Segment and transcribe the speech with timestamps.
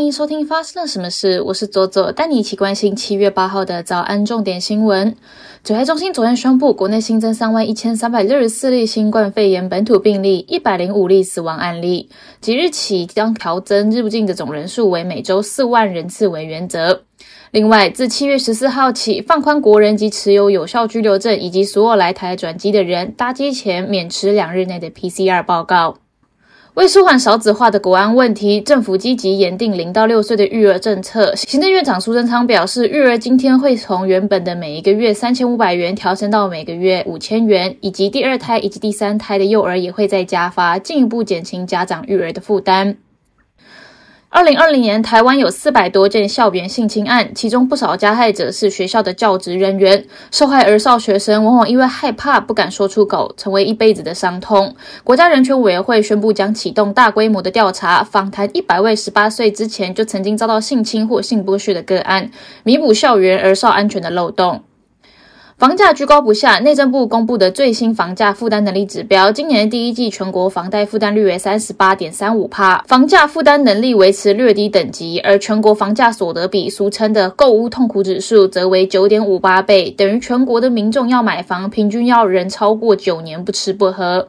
[0.00, 5.14] 欢迎收听发生了什么事，我是左左，带你一起关心七月八号的早安重点新闻。
[5.62, 12.08] 指挥中心昨天宣布，国内新增三万一千三百六十四例新冠肺炎本土病例，一百零五例死亡案例。
[12.40, 17.02] 即日起将调增入境的总人数为每周四万人次为原则。
[17.50, 25.98] 另外，自七月十四号起，放宽国人及持有有效居留证以及所有来台转机的人，搭机前免持两日内的 PCR 报告。
[26.74, 31.34] 为舒缓少子化的国安问题，政府积极研定零到六岁的育儿政策。
[31.34, 42.96] 行政院长苏贞昌表示，育儿今天会从原本的每一个月三千五百元调升到每个月五千元，以及第二胎以及第三胎的幼儿也会再加发，进一步减轻家长育儿的负担。
[44.32, 50.06] 二零二零年，台湾有四百多件校园性侵案，其中不少加害者是学校的教职人员。
[50.30, 54.72] 受害儿少学生往往因为害怕不敢说出口，成为一辈子的伤痛。
[55.02, 62.30] 国家人权委员会宣布将启动大规模的调查，访谈一百位十八岁之前就曾经遭到性侵或性剥削的个案，
[62.62, 64.62] 弥补校园儿少安全的漏洞。
[65.60, 84.28] 房价居高不下，内政部公布的最新房价负担能力指标，今年第一季全国房贷负担率为三十八点三五帕，房价负担能力维持略低等级，而全国房价所得比，俗称的购屋痛苦指数，则为九点五八倍，等于全国的民众要买房，平均要人超过九年不吃不喝。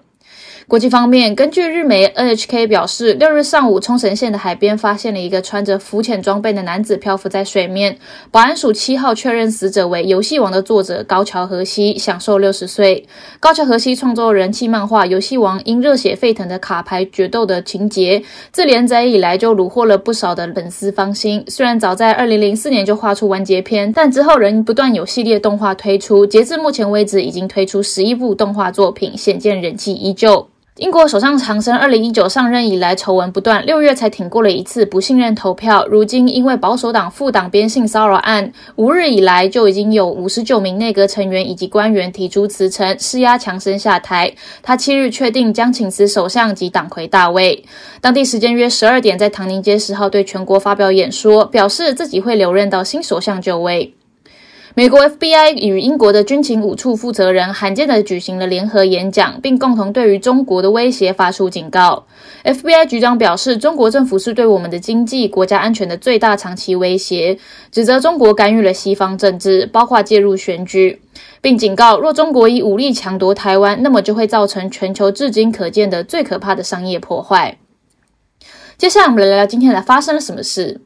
[0.67, 7.97] 国际方面，根据日媒 NHK 表示，六日上午，冲绳县的海边发现了一个穿着浮潜装备的男子漂浮在水面。
[8.29, 13.05] 保安署七号确认死者为《游戏王》的作者高桥和希，享受六十岁。
[13.39, 21.43] 高桥和希创作人气漫画《游戏王》，因热血沸腾的卡牌决斗的情节，自连载以来就虏获了不少的粉丝芳心。
[21.47, 30.47] 虽然早在二零零四年就画出完结篇，但之后仍不断有系列动画推出，截至目前为止已经推出十一部动画作品，显见人气依旧。
[30.81, 35.85] 英国首相强生二零一九上任以来丑闻不断，六月才挺过了一次不信任投票。
[35.87, 44.33] 如今因为保守党副党边性骚扰案，五日以来就已经有五十九名内阁成员以及官员提出辞呈，施压强生下台。
[44.63, 47.63] 他七日确定将请辞首相及党魁大卫。
[48.01, 53.93] 当地时间约十二点，在唐宁街十号对全国发表演说，表示自己会留任到新首相就位。
[54.73, 62.05] 美国 FBI 与英国的军情五处负责人罕见的举行了联合演讲，并共同对于中国的威胁发出警告。
[62.45, 67.37] FBI 局长表示，中国政府是对我们的经济、国家安全的最大长期威胁，
[67.69, 71.01] 指责中国干预了西方政治，包括介入选举，
[71.41, 77.57] 并警告，若中国以武力抢夺台湾，那么就会造成全球至今可见的最可怕的商业破坏。
[78.77, 80.79] 接下来，我们来聊聊今天来发生了什么事。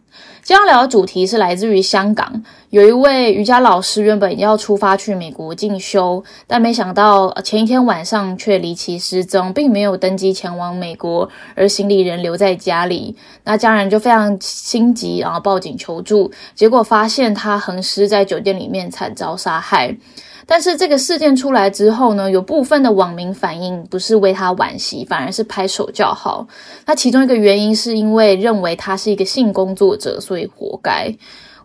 [0.45, 13.15] 今天聊的主题是来自于香港，有一位瑜伽老师原本要出发去美国进修，但没想到前一天晚上却离奇失踪，并没有登机前往美国，而行李人留在家里。
[13.43, 19.97] 那家人就非常心急，然后报警求助，结果发现他横尸在酒店里面，惨遭杀害。
[20.45, 26.47] 但是这个事件出来之后呢，有部分的网民反应不是为他惋惜，反而是拍手叫好。
[26.85, 31.11] 那其中一个原因是因为认为他是一个性工作者，所以活该。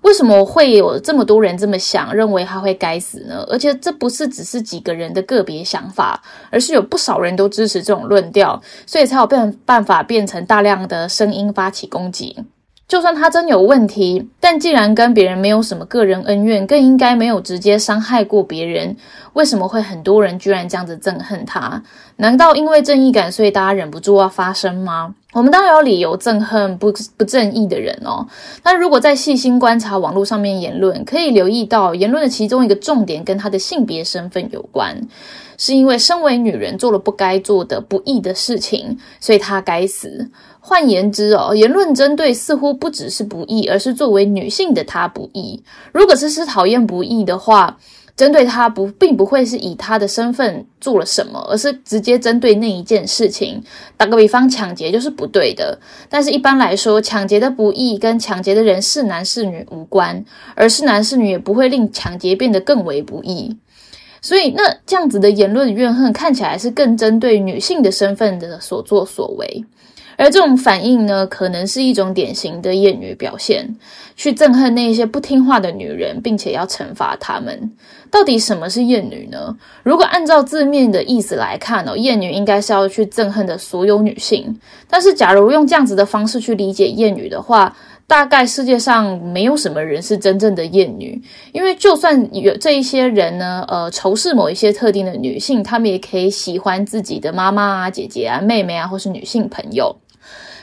[0.03, 3.45] 为什么会有这么多人这么想，认为他会该死呢？
[3.51, 6.19] 而且这不是只是几个人的个别想法，
[6.51, 12.35] 而是有不少人都支持这种论调，所以才有变办法变成大量的声音发起攻击。
[12.91, 18.97] 就算他真有问题，但既然跟别人没有什么个人恩怨，更应该没有直接伤害过别人，
[19.35, 21.81] 为什么会很多人居然这样子憎恨他？
[22.17, 25.15] 难道因为正义感，所以大家忍不住要发声吗？
[25.33, 28.27] 我们当然有理由憎恨不不正义的人哦。
[28.63, 35.01] 但如果在细心观察网络上面言论，可以留意到言论的其中一个重点跟他的性别身份有关，
[35.57, 40.31] 是因为身为女人做了不该做的不义的事情，所以她该死。
[40.63, 45.63] 换言之哦，言论针对似乎不只是不义，而是作为女性的她不义。
[45.93, 47.79] 如果这是讨厌不义的话，
[48.17, 53.63] 针对他不并不会是以他的身份做了什么，而是直接针对那一件事情。
[53.97, 55.79] 打个比方，抢劫就是不对的。
[56.09, 60.25] 但是一般来说，抢劫的不义跟抢劫的人是男是女无关，
[60.55, 63.57] 而是男是女也不会令抢劫变得更为不义。
[64.23, 69.65] 所以，那这样子的言论怨恨看起来是更针对女性的身份的所作所为。
[70.21, 73.75] 而这种反应呢，可能是一种典型的厌女表现，
[74.17, 77.73] 去憎恨那些不听话的女人，并且要惩罚她们。
[78.11, 79.57] 到底什么是厌女呢？
[79.83, 84.55] 如果按照字面的意思来看哦，厌女应该是要去憎恨的所有女性。
[84.91, 87.75] 但是，假如用这样子的方式去理解厌女的话，
[88.07, 91.19] 大概世界上没有什么人是真正的厌女，
[91.53, 99.97] 因为就算有这一些人呢，呃，仇视某一些特定的女性，他们也可以喜欢自己的妈妈啊、姐姐啊、妹妹啊，或是女性朋友。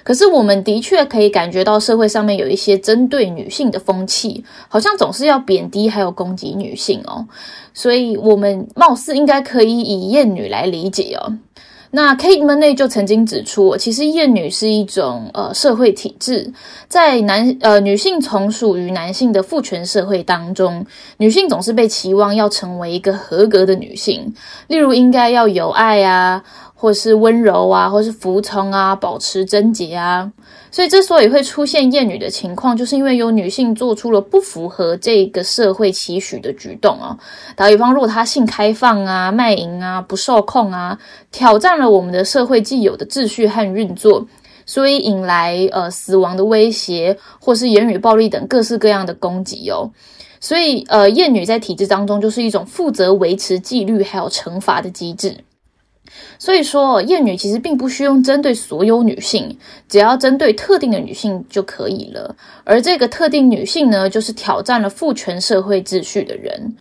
[0.07, 7.27] 可是我们的确可以感觉到社会上面有一些针对女性的风气，好像总是要贬低还有攻击女性哦。
[7.73, 11.37] 所以，我们貌似应该可以以厌女来理解哦。
[11.91, 16.53] 那 Kate Monet 就曾经指出，其实厌女是一种呃社会体制，
[16.87, 20.85] 在男呃女性从属于男性的父权社会当中，
[21.17, 24.33] 女性总是被期望要成为一个合格的女性，
[24.67, 26.41] 例如应该要有爱啊。
[26.79, 30.31] 或是温柔啊，或是服从啊，保持贞洁啊，
[30.69, 37.17] 所以之所以会出现厌女的情况，就是因为有女性做出了不符合这个社会期许的举动啊。
[37.55, 40.95] 打比方，如果她性开放啊、卖淫啊、不受控啊，
[41.31, 44.23] 挑战了我们的社会既有的秩序和运作，
[44.67, 49.89] 所以引来呃死亡的威胁，或是言语暴力等各式各样的攻击哦。
[50.39, 55.35] 所以呃，厌女在体制当中就是一种负责维持纪律还有惩罚的机制。
[56.39, 59.57] 所以说，厌女其实并不需要针对所有女性，
[59.89, 62.35] 只要针对特定的女性就可以了。
[62.63, 66.75] 而这个特定女性呢，就是挑战了父权社会秩序的人。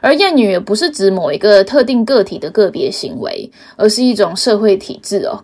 [0.00, 5.42] 而厌女也不是指某一个特定个体的个别行为，而是一种社会体制哦。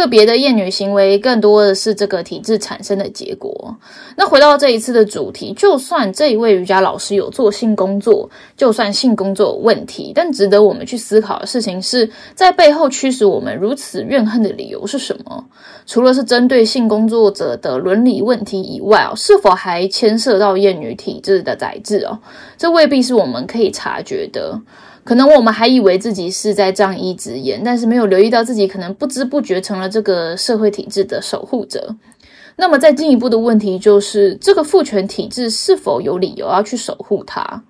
[0.00, 3.76] 个别的厌女行为更多的是这个体制产生的结果。
[4.16, 15.44] 那回到这一次的主题，就算这一位瑜伽老师有做性工作，就算性工作有问题，但值得我们去思考的事情是在背后驱使我们如此怨恨的理由是什么？
[15.86, 22.18] 除了是针对性工作者的伦理问题以外哦，是否还牵涉到厌女体制的宰制哦？
[22.58, 24.60] 这未必是我们可以察觉的。
[25.04, 31.94] 可能我们还以为自己是在仗义直言，但是没有留意到自己可能不知不觉成了这个社会体制的守护者。
[32.56, 37.62] 那么，再进一步的问题就是，这个父权体制是否有理由要去守护它？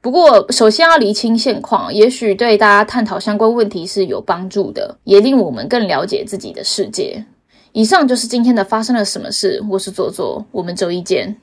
[0.00, 7.24] 不过，首先要厘清现况，也许对大家探讨相关问题是有帮助的，也令我们更了解自己的世界。
[7.72, 9.62] 以上就是今天的发生了什么事。
[9.70, 11.36] 我是左左，我们周一见。